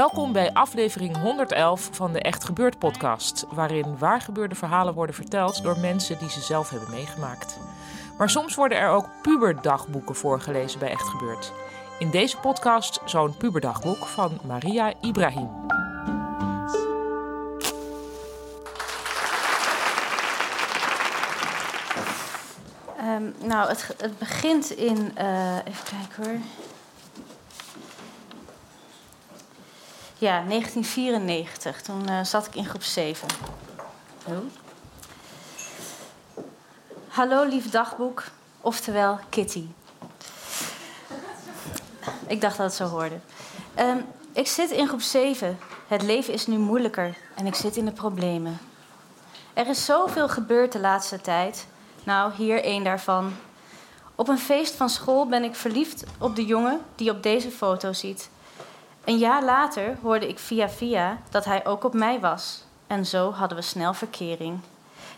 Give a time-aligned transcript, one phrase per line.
[0.00, 5.78] Welkom bij aflevering 111 van de Echt Gebeurd podcast, waarin waargebeurde verhalen worden verteld door
[5.78, 7.58] mensen die ze zelf hebben meegemaakt.
[8.18, 11.52] Maar soms worden er ook puberdagboeken voorgelezen bij Echt Gebeurd.
[11.98, 15.48] In deze podcast zo'n puberdagboek van Maria Ibrahim.
[22.98, 25.12] Um, nou, het, het, begint in.
[25.18, 26.40] Uh, even kijken hoor.
[30.20, 31.82] Ja, 1994.
[31.82, 33.28] Toen uh, zat ik in groep 7.
[34.24, 34.36] Oh.
[37.08, 38.24] Hallo, lief dagboek.
[38.60, 39.66] Oftewel Kitty.
[42.26, 43.18] Ik dacht dat het zo hoorde.
[43.78, 45.58] Um, ik zit in groep 7.
[45.86, 48.58] Het leven is nu moeilijker en ik zit in de problemen.
[49.54, 51.66] Er is zoveel gebeurd de laatste tijd.
[52.04, 53.32] Nou, hier één daarvan.
[54.14, 57.92] Op een feest van school ben ik verliefd op de jongen die op deze foto
[57.92, 58.30] ziet.
[59.10, 62.64] Een jaar later hoorde ik via via dat hij ook op mij was.
[62.86, 64.60] En zo hadden we snel verkering.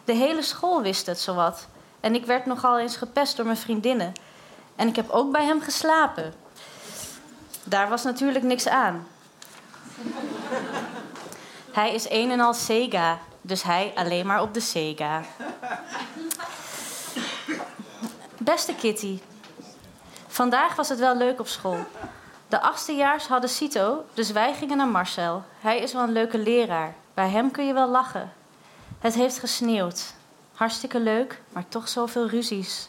[0.04, 1.66] De hele school wist het zowat.
[2.00, 4.12] En ik werd nogal eens gepest door mijn vriendinnen.
[4.76, 6.34] En ik heb ook bij hem geslapen.
[7.64, 9.06] Daar was natuurlijk niks aan.
[11.72, 15.22] hij is een en al Sega, dus hij alleen maar op de Sega.
[18.38, 19.20] Beste Kitty,
[20.27, 21.86] vandaag was het wel leuk op school.
[22.52, 25.42] De achtstejaars hadden CITO, dus wij gingen naar Marcel.
[25.61, 26.95] Hij is wel een leuke leraar.
[27.14, 28.33] Bij hem kun je wel lachen.
[28.98, 30.14] Het heeft gesneeuwd.
[30.55, 32.89] Hartstikke leuk, maar toch zoveel ruzies.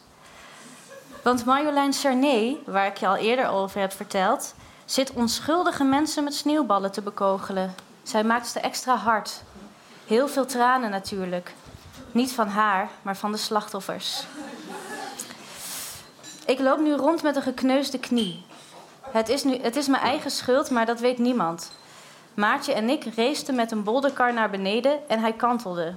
[1.22, 4.53] Want Marjolein Cerné, waar ik je al eerder over heb verteld,
[4.85, 7.75] zit onschuldige mensen met sneeuwballen te bekogelen.
[8.03, 9.41] Zij maakt ze extra hard.
[10.06, 11.53] Heel veel tranen natuurlijk.
[12.12, 14.23] Niet van haar, maar van de slachtoffers.
[16.46, 18.46] Ik loop nu rond met een gekneusde knie.
[19.13, 21.72] Het is, nu, het is mijn eigen schuld, maar dat weet niemand.
[22.34, 25.94] Maartje en ik raceten met een bolderkar naar beneden en hij kantelde.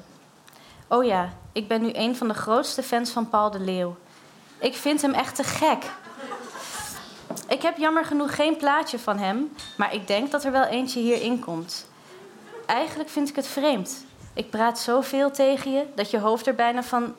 [0.88, 3.96] Oh ja, ik ben nu een van de grootste fans van Paul de Leeuw.
[4.58, 5.84] Ik vind hem echt te gek.
[7.48, 11.00] Ik heb jammer genoeg geen plaatje van hem, maar ik denk dat er wel eentje
[11.00, 11.88] hierin komt.
[12.66, 14.04] Eigenlijk vind ik het vreemd.
[14.32, 17.14] Ik praat zoveel tegen je dat je hoofd er bijna van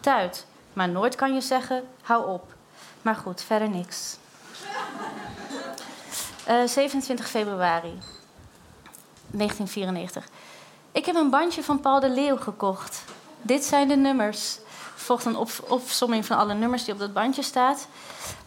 [0.00, 0.46] tuit.
[0.72, 2.54] Maar nooit kan je zeggen, hou op.
[3.02, 4.18] Maar goed, verder niks.
[6.48, 7.98] Uh, 27 februari
[9.30, 10.28] 1994.
[10.92, 13.04] Ik heb een bandje van Paul de Leeuw gekocht.
[13.42, 14.58] Dit zijn de nummers.
[14.94, 17.88] Volgt een op opsomming van alle nummers die op dat bandje staat.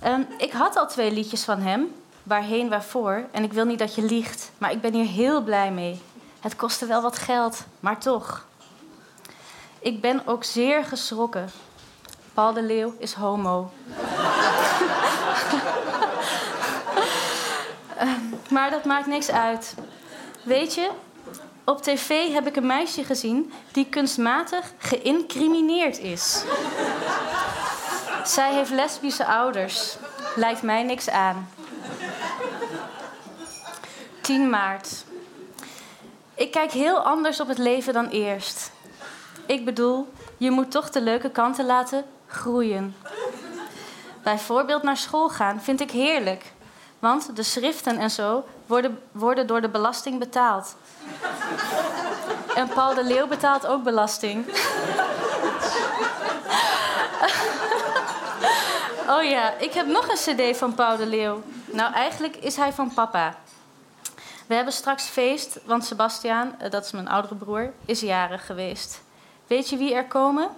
[0.06, 1.96] Um, ik had al twee liedjes van hem.
[2.24, 3.26] Waarheen, waarvoor.
[3.32, 4.52] En ik wil niet dat je liegt.
[4.58, 6.02] Maar ik ben hier heel blij mee.
[6.40, 8.46] Het kostte wel wat geld, maar toch.
[9.80, 11.50] Ik ben ook zeer geschrokken.
[12.34, 13.72] Paul de Leeuw is homo.
[18.50, 19.76] Maar dat maakt niks uit.
[20.44, 20.90] Weet je,
[21.64, 26.44] op tv heb ik een meisje gezien die kunstmatig geïncrimineerd is.
[28.24, 29.98] Zij heeft lesbische ouders.
[30.36, 31.50] Lijkt mij niks aan.
[34.22, 35.04] 10 maart.
[36.36, 38.72] Ik kijk heel anders op het leven dan eerst.
[39.46, 42.96] Ik bedoel, je moet toch de leuke kanten laten groeien.
[44.24, 46.44] Bijvoorbeeld naar school gaan vind ik heerlijk.
[47.00, 50.76] Want de schriften en zo worden, worden door de belasting betaald.
[52.56, 54.46] En Paul de Leeuw betaalt ook belasting.
[59.16, 61.44] oh ja, ik heb nog een cd van Paul de Leeuw.
[61.66, 63.36] Nou, eigenlijk is hij van papa.
[64.48, 69.02] We hebben straks feest, want Sebastiaan, eh, dat is mijn oudere broer, is jarig geweest.
[69.48, 70.50] Weet je wie er komen?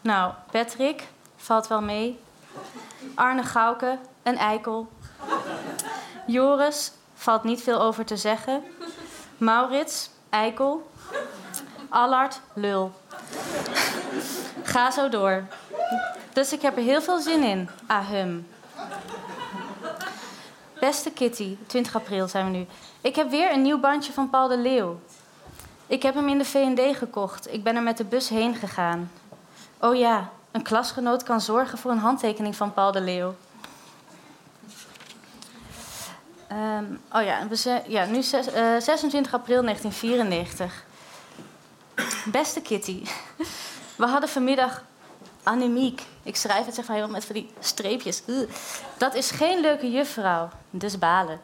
[0.00, 2.20] Nou, Patrick, valt wel mee.
[3.14, 4.88] Arne Gauke, een eikel.
[6.30, 8.62] Joris, valt niet veel over te zeggen.
[9.36, 10.90] Maurits, eikel.
[11.88, 12.92] Allard, lul.
[14.62, 15.44] Ga zo door.
[16.32, 17.68] Dus ik heb er heel veel zin in.
[17.86, 18.46] Ahum.
[20.80, 22.66] Beste Kitty, 20 april zijn we nu.
[23.00, 25.00] Ik heb weer een nieuw bandje van Paul de Leeuw.
[25.86, 27.52] Ik heb hem in de V&D gekocht.
[27.52, 29.10] Ik ben er met de bus heen gegaan.
[29.80, 33.34] Oh ja, een klasgenoot kan zorgen voor een handtekening van Paul de Leeuw.
[36.50, 40.84] Ehm, oh ja, we ja nu zes, eh, 26 april 1994.
[42.24, 43.02] Beste Kitty,
[43.96, 44.84] we hadden vanmiddag
[45.42, 46.02] anemiek.
[46.22, 48.22] Ik schrijf het zeg maar heel met van die streepjes.
[48.96, 51.40] Dat is geen leuke juffrouw, dus balen.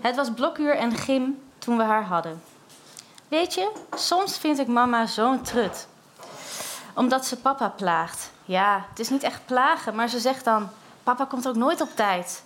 [0.00, 2.42] Het was blokuur en gym toen we haar hadden.
[3.28, 5.86] Weet je, soms vind ik mama zo'n trut.
[6.94, 8.30] Omdat ze papa plaagt.
[8.44, 10.68] Ja, het is niet echt plagen, maar ze zegt dan:
[11.02, 12.42] Papa komt ook nooit op tijd.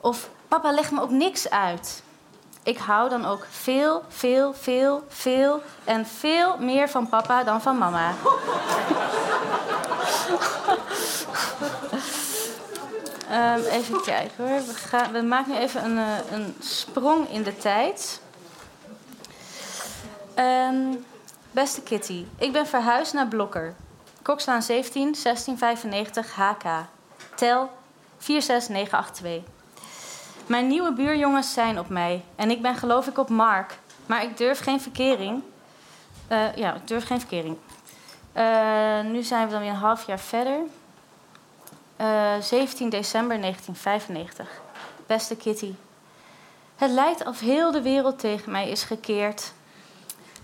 [0.00, 2.02] Of Papa legt me ook niks uit.
[2.62, 7.78] Ik hou dan ook veel, veel, veel, veel en veel meer van papa dan van
[7.78, 8.14] mama.
[13.30, 14.66] Ehm, even kijken hoor.
[14.66, 18.20] We, gaan, we maken nu even een, eh, een sprong in de tijd.
[20.34, 20.94] Ehm,
[21.50, 23.74] beste Kitty, ik ben verhuisd naar Blokker.
[24.22, 26.64] Kokslaan 17, 1695 HK.
[27.34, 27.70] Tel
[28.18, 29.61] 46982.
[30.52, 33.78] Mijn nieuwe buurjongens zijn op mij en ik ben geloof ik op Mark.
[34.06, 35.42] Maar ik durf geen verkering.
[36.28, 37.56] Eh, ja, ik durf geen verkering.
[38.32, 40.58] Eh, nu zijn we dan weer een half jaar verder.
[41.96, 44.60] Eh, 17 december 1995.
[45.06, 45.74] Beste Kitty.
[46.76, 49.52] Het lijkt of heel de wereld tegen mij is gekeerd.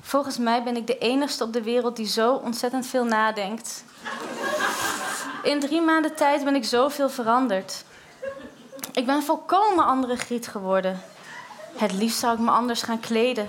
[0.00, 3.84] Volgens mij ben ik de enigste op de wereld die zo ontzettend veel nadenkt.
[5.42, 7.84] In drie maanden tijd ben ik zoveel veranderd.
[8.98, 11.00] Ik ben volkomen andere Griet geworden.
[11.76, 13.48] Het liefst zou ik me anders gaan kleden.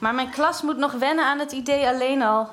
[0.00, 2.48] Maar mijn klas moet nog wennen aan het idee alleen al.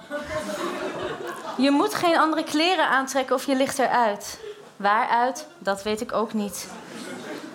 [1.58, 4.40] Je moet geen andere kleren aantrekken of je ligt eruit.
[4.76, 6.70] Waaruit, dat weet ik ook niet.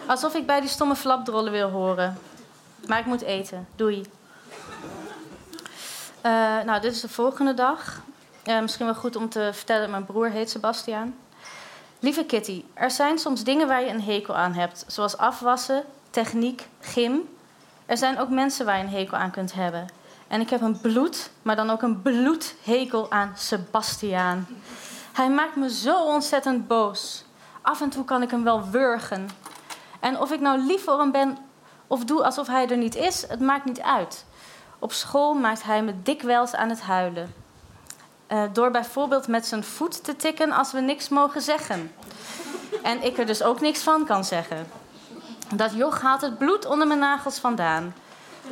[0.06, 2.18] Alsof ik bij die stomme flapdrollen wil horen.
[2.86, 3.68] Maar ik moet eten.
[3.76, 4.06] Doei.
[6.26, 6.32] Uh,
[6.64, 8.00] nou, dit is de volgende dag.
[8.44, 11.14] Uh, misschien wel goed om te vertellen, mijn broer heet Sebastiaan.
[12.00, 16.68] Lieve Kitty, er zijn soms dingen waar je een hekel aan hebt, zoals afwassen, techniek,
[16.80, 17.28] gym.
[17.86, 19.86] Er zijn ook mensen waar je een hekel aan kunt hebben.
[20.28, 24.46] En ik heb een bloed, maar dan ook een bloedhekel aan Sebastiaan.
[25.12, 27.24] Hij maakt me zo ontzettend boos.
[27.62, 29.28] Af en toe kan ik hem wel wurgen.
[30.00, 31.38] En of ik nou lief voor hem ben
[31.86, 34.24] of doe alsof hij er niet is, het maakt niet uit.
[34.78, 37.34] Op school maakt hij me dikwijls aan het huilen.
[38.32, 41.92] Uh, door bijvoorbeeld met zijn voet te tikken als we niks mogen zeggen.
[42.82, 44.70] En ik er dus ook niks van kan zeggen.
[45.54, 47.94] Dat joch haalt het bloed onder mijn nagels vandaan.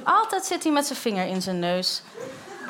[0.02, 2.02] Altijd zit hij met zijn vinger in zijn neus.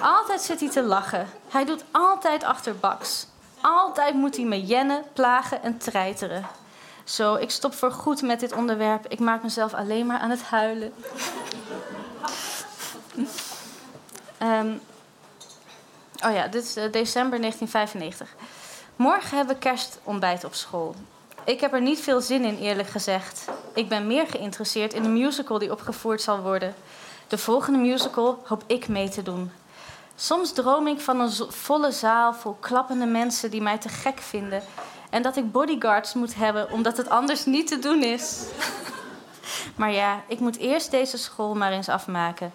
[0.01, 1.29] Altijd zit hij te lachen.
[1.49, 3.27] Hij doet altijd achterbaks.
[3.61, 6.47] Altijd moet hij me jennen, plagen en treiteren.
[7.05, 9.07] Zo, ik stop voor goed met dit onderwerp.
[9.09, 10.93] Ik maak mezelf alleen maar aan het huilen.
[14.43, 14.81] um,
[16.25, 18.35] oh ja, dit is uh, december 1995.
[18.97, 20.95] Morgen hebben we kerstontbijt op school.
[21.45, 23.45] Ik heb er niet veel zin in, eerlijk gezegd.
[23.75, 26.75] Ik ben meer geïnteresseerd in de musical die opgevoerd zal worden.
[27.29, 29.51] De volgende musical hoop ik mee te doen.
[30.17, 34.63] Soms droom ik van een volle zaal vol klappende mensen die mij te gek vinden.
[35.11, 38.45] En dat ik bodyguards moet hebben omdat het anders niet te doen is.
[39.77, 42.53] maar ja, ik moet eerst deze school maar eens afmaken.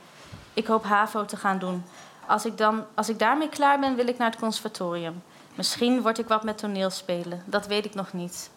[0.53, 1.83] Ik hoop HAVO te gaan doen.
[2.31, 5.23] Als ik, dan, als ik daarmee klaar ben, wil ik naar het conservatorium.
[5.55, 7.43] Misschien word ik wat met toneelspelen.
[7.45, 8.49] Dat weet ik nog niet.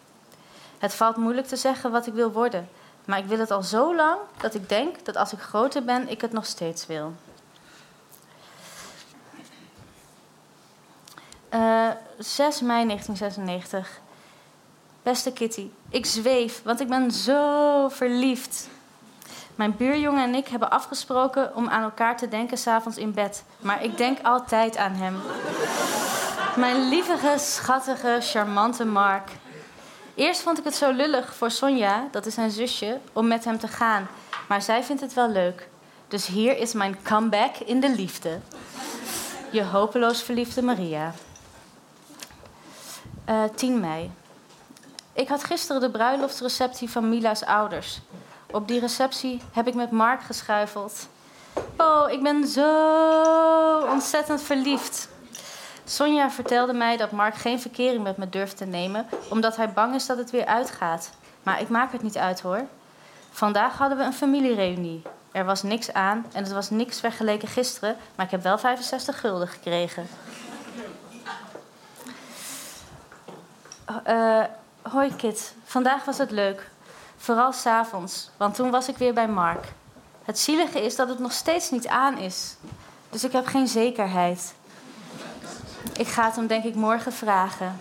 [0.77, 2.69] Het valt moeilijk te zeggen wat ik wil worden.
[3.05, 6.09] Maar ik wil het al zo lang dat ik denk dat als ik groter ben,
[6.09, 7.13] ik het nog steeds wil.
[11.53, 13.99] Uh, 6 mei 1996.
[15.03, 18.69] Beste Kitty, ik zweef, want ik ben zo verliefd.
[19.55, 23.43] Mijn buurjongen en ik hebben afgesproken om aan elkaar te denken s'avonds in bed.
[23.59, 25.15] Maar ik denk altijd aan hem.
[26.55, 29.29] Mijn lievige, schattige, charmante Mark.
[30.15, 33.59] Eerst vond ik het zo lullig voor Sonja, dat is zijn zusje, om met hem
[33.59, 34.07] te gaan.
[34.47, 35.67] Maar zij vindt het wel leuk.
[36.07, 38.39] Dus hier is mijn comeback in de liefde.
[39.51, 41.13] Je hopeloos verliefde Maria.
[43.29, 44.11] Uh, eh, 10 mei.
[45.13, 47.99] Ik had gisteren de bruiloftsreceptie van Mila's ouders.
[48.55, 51.07] Op die receptie heb ik met Mark geschuifeld.
[51.77, 55.09] Oh, ik ben zo ontzettend verliefd.
[55.85, 59.95] Sonja vertelde mij dat Mark geen verkering met me durft te nemen, omdat hij bang
[59.95, 61.11] is dat het weer uitgaat.
[61.43, 62.65] Maar ik maak het niet uit hoor.
[63.31, 65.01] Vandaag hadden we een familiereunie.
[65.31, 69.19] Er was niks aan en het was niks vergeleken gisteren, maar ik heb wel 65
[69.19, 70.07] gulden gekregen.
[74.03, 74.43] eh,
[74.81, 76.73] hoi Kit, vandaag was het leuk.
[77.17, 79.65] Vooral s'avonds, want toen was ik weer bij Mark.
[80.23, 82.55] Het zielige is dat het nog steeds niet aan is.
[83.09, 84.53] Dus ik heb geen zekerheid.
[85.97, 87.79] Ik ga het hem denk ik morgen vragen.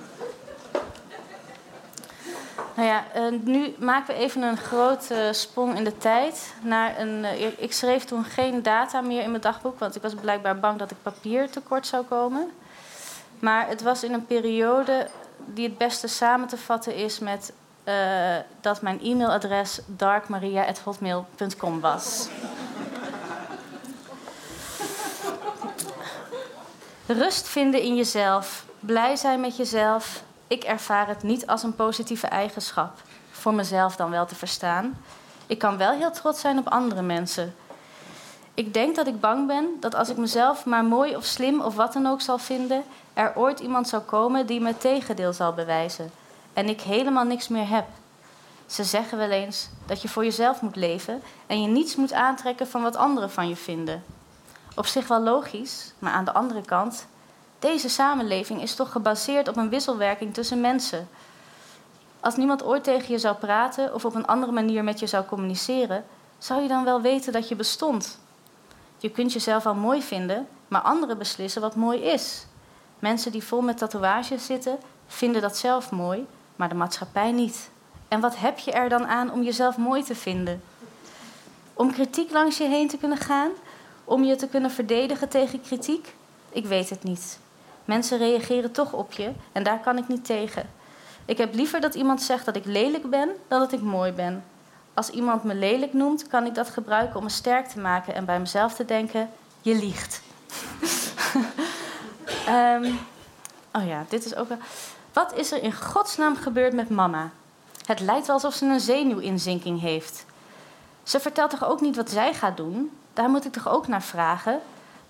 [2.74, 6.54] Nou ja, uh, nu maken we even een grote sprong in de tijd.
[6.62, 10.14] Naar een, uh, ik schreef toen geen data meer in mijn dagboek, want ik was
[10.14, 12.50] blijkbaar bang dat ik papier tekort zou komen.
[13.38, 15.08] Maar het was in een periode
[15.44, 17.52] die het beste samen te vatten is met
[17.84, 22.28] uh, dat mijn e-mailadres darkmaria.hotmail.com was.
[27.06, 30.22] Rust vinden in jezelf, blij zijn met jezelf.
[30.46, 33.00] Ik ervaar het niet als een positieve eigenschap,
[33.30, 35.02] voor mezelf dan wel te verstaan.
[35.46, 37.54] Ik kan wel heel trots zijn op andere mensen.
[38.54, 41.74] Ik denk dat ik bang ben dat als ik mezelf maar mooi of slim of
[41.74, 42.82] wat dan ook zal vinden,
[43.14, 46.10] er ooit iemand zou komen die me tegendeel zal bewijzen
[46.54, 47.86] en ik helemaal niks meer heb.
[48.66, 52.68] Ze zeggen wel eens dat je voor jezelf moet leven en je niets moet aantrekken
[52.68, 54.04] van wat anderen van je vinden.
[54.76, 57.06] Op zich wel logisch, maar aan de andere kant,
[57.58, 61.08] deze samenleving is toch gebaseerd op een wisselwerking tussen mensen.
[62.20, 65.24] Als niemand ooit tegen je zou praten of op een andere manier met je zou
[65.24, 66.04] communiceren,
[66.38, 68.18] zou je dan wel weten dat je bestond.
[68.98, 72.46] Je kunt jezelf al mooi vinden, maar anderen beslissen wat mooi is.
[72.98, 77.70] Mensen die vol met tatoeages zitten, vinden dat zelf mooi, maar de maatschappij niet.
[78.08, 80.62] En wat heb je er dan aan om jezelf mooi te vinden?
[81.72, 83.50] Om kritiek langs je heen te kunnen gaan?
[84.04, 86.14] Om je te kunnen verdedigen tegen kritiek?
[86.50, 87.38] Ik weet het niet.
[87.84, 90.70] Mensen reageren toch op je en daar kan ik niet tegen.
[91.24, 94.44] Ik heb liever dat iemand zegt dat ik lelijk ben dan dat ik mooi ben.
[94.94, 98.24] Als iemand me lelijk noemt, kan ik dat gebruiken om me sterk te maken en
[98.24, 99.30] bij mezelf te denken:
[99.60, 100.22] je liegt.
[102.48, 102.84] um,
[103.76, 104.58] oh ja, dit is ook wel.
[105.14, 107.30] Wat is er in godsnaam gebeurd met mama?
[107.86, 110.24] Het lijkt wel alsof ze een zenuwinzinking heeft.
[111.02, 112.96] Ze vertelt toch ook niet wat zij gaat doen?
[113.12, 114.60] Daar moet ik toch ook naar vragen?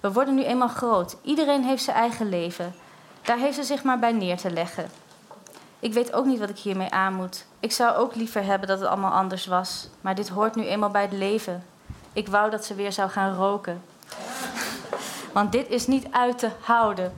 [0.00, 1.16] We worden nu eenmaal groot.
[1.22, 2.74] Iedereen heeft zijn eigen leven.
[3.22, 4.90] Daar heeft ze zich maar bij neer te leggen.
[5.80, 7.46] Ik weet ook niet wat ik hiermee aan moet.
[7.60, 9.88] Ik zou ook liever hebben dat het allemaal anders was.
[10.00, 11.64] Maar dit hoort nu eenmaal bij het leven.
[12.12, 13.82] Ik wou dat ze weer zou gaan roken.
[15.32, 17.12] Want dit is niet uit te houden.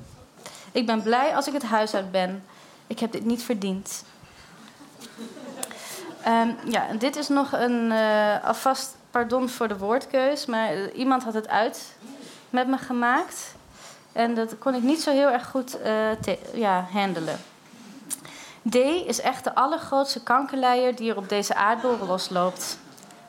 [0.72, 2.44] Ik ben blij als ik het huis uit ben.
[2.86, 4.04] Ik heb dit niet verdiend.
[6.26, 11.24] Um, ja, dit is nog een uh, alvast pardon voor de woordkeus, maar uh, iemand
[11.24, 11.96] had het uit
[12.50, 13.54] met me gemaakt.
[14.12, 17.38] En dat kon ik niet zo heel erg goed uh, ja, handelen.
[18.70, 18.74] D
[19.06, 22.78] is echt de allergrootste kankerleier die er op deze aardbol losloopt.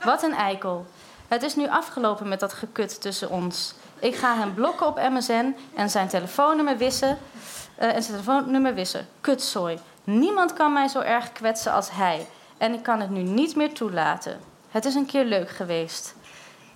[0.04, 0.86] Wat een eikel.
[1.28, 3.74] Het is nu afgelopen met dat gekut tussen ons.
[4.00, 7.18] Ik ga hem blokken op MSN en zijn telefoonnummer wissen.
[7.80, 9.08] Uh, en zijn telefoonnummer wissen.
[9.22, 9.80] Kutzooi.
[10.04, 12.28] Niemand kan mij zo erg kwetsen als hij.
[12.58, 14.40] En ik kan het nu niet meer toelaten.
[14.70, 16.16] Het is een keer leuk geweest.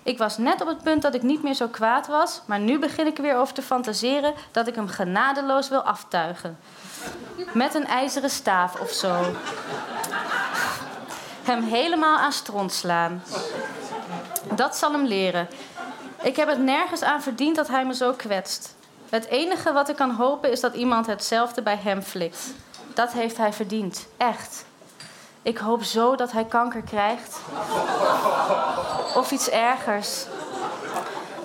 [0.02, 2.78] Ik was net op het punt dat ik niet meer zo kwaad was, maar nu
[2.78, 6.58] begin ik er weer over te fantaseren dat ik hem genadeloos wil aftuigen.
[7.52, 9.34] Met een ijzeren staaf of zo.
[11.42, 13.22] Hem helemaal aan stront slaan.
[14.54, 15.48] Dat zal hem leren.
[16.22, 18.74] Ik heb het nergens aan verdiend dat hij me zo kwetst.
[19.12, 22.54] Het enige wat ik kan hopen is dat iemand hetzelfde bij hem flikt.
[22.94, 24.64] Dat heeft hij verdiend, echt.
[25.42, 27.40] Ik hoop zo dat hij kanker krijgt.
[29.16, 30.26] Of iets ergers.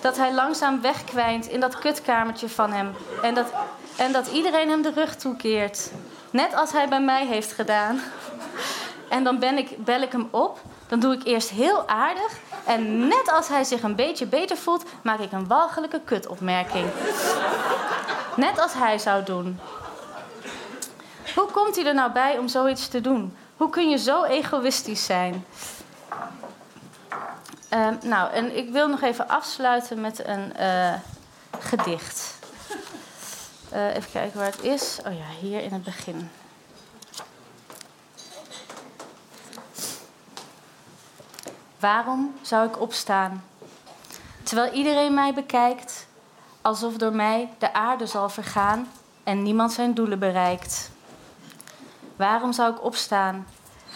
[0.02, 2.96] Dat hij langzaam wegkwijnt in dat kutkamertje van hem.
[3.22, 3.48] En dat,
[3.98, 5.92] en dat iedereen hem de rug toekeert.
[6.30, 8.02] Net als hij bij mij heeft gedaan.
[9.10, 10.60] En dan ben ik, bel ik hem op.
[10.88, 12.40] Dan doe ik eerst heel aardig.
[12.68, 16.90] En net als hij zich een beetje beter voelt, maak ik een walgelijke kutopmerking.
[18.36, 19.60] Net als hij zou doen.
[21.36, 23.38] Hoe komt hij er nou bij om zoiets te doen?
[23.58, 25.46] Hoe kun je zo egoïstisch zijn?
[27.74, 30.94] Uh, nou, en ik wil nog even afsluiten met een uh,
[31.60, 32.36] gedicht.
[33.74, 35.00] Uh, even kijken waar het is.
[35.06, 36.30] Oh ja, hier in het begin.
[41.80, 43.44] Waarom zou ik opstaan?
[44.44, 46.08] Terwijl iedereen mij bekijkt,
[46.62, 48.92] alsof door mij de aarde zal vergaan
[49.24, 50.92] en niemand zijn doelen bereikt.
[52.16, 53.48] Waarom zou ik opstaan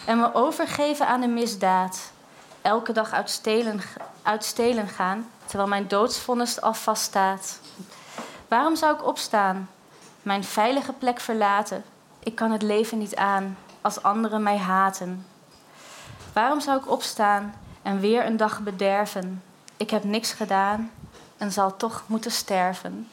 [0.06, 2.12] en me overgeven aan de misdaad?
[2.62, 3.82] Elke dag uit stelen,
[4.22, 7.60] uit stelen gaan, terwijl mijn doodsvonnis al vaststaat.
[8.48, 9.70] Waarom zou ik opstaan?
[10.22, 11.84] Mijn veilige plek verlaten.
[12.20, 15.26] Ik kan het leven niet aan als anderen mij haten.
[16.34, 19.44] Waarom zou ik opstaan en weer een dag bederven.
[19.78, 20.92] Ik heb niks gedaan
[21.38, 23.08] en zal toch moeten sterven.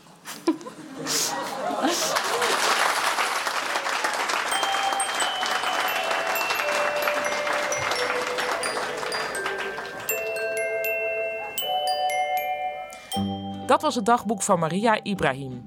[13.66, 15.62] Dat was het dagboek van Maria Ibrahim.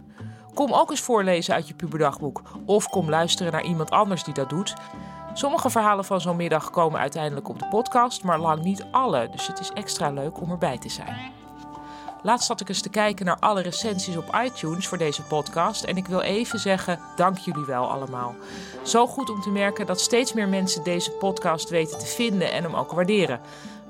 [0.54, 2.42] Kom ook eens voorlezen uit je puberdagboek.
[2.66, 4.74] Of kom luisteren naar iemand anders die dat doet.
[5.34, 9.30] Sommige verhalen van zo'n middag komen uiteindelijk op de podcast, maar lang niet alle.
[9.30, 11.32] Dus het is extra leuk om erbij te zijn.
[12.24, 15.84] Laatst zat ik eens te kijken naar alle recensies op iTunes voor deze podcast.
[15.84, 18.36] En ik wil even zeggen: dank jullie wel allemaal.
[18.84, 22.64] Zo goed om te merken dat steeds meer mensen deze podcast weten te vinden en
[22.64, 23.42] hem ook waarderen.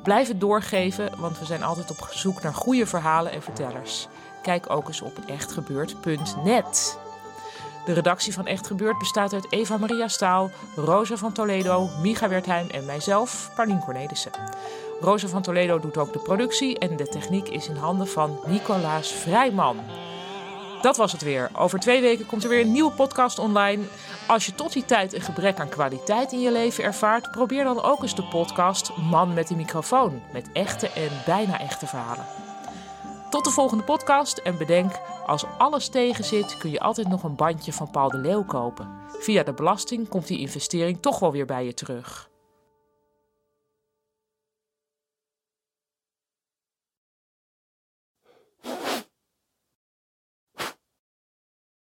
[0.03, 4.07] Blijf het doorgeven, want we zijn altijd op zoek naar goede verhalen en vertellers.
[4.41, 6.99] Kijk ook eens op echtgebeurd.net.
[7.85, 12.69] De redactie van Echt Gebeurd bestaat uit Eva Maria Staal, Rosa van Toledo, Micha Wertheim
[12.69, 14.31] en mijzelf, Paulien Cornelissen.
[14.99, 19.11] Rosa van Toledo doet ook de productie en de techniek is in handen van Nicolaas
[19.11, 19.79] Vrijman.
[20.81, 21.49] Dat was het weer.
[21.57, 23.83] Over twee weken komt er weer een nieuwe podcast online.
[24.27, 27.81] Als je tot die tijd een gebrek aan kwaliteit in je leven ervaart, probeer dan
[27.81, 30.21] ook eens de podcast Man met de microfoon.
[30.33, 32.25] Met echte en bijna echte verhalen.
[33.29, 37.35] Tot de volgende podcast en bedenk, als alles tegen zit, kun je altijd nog een
[37.35, 38.89] bandje van Paul de Leeuw kopen.
[39.07, 42.30] Via de belasting komt die investering toch wel weer bij je terug.